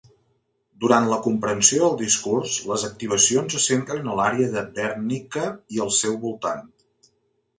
[0.83, 5.95] Durant la comprensió del discurs, les activacions se centren a l'àrea de Wernicke i al
[5.99, 6.65] seu voltant.